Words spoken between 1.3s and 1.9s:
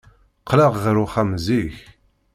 zik.